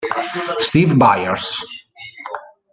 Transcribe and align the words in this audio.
Steve 0.65 0.97
Byers 0.97 1.61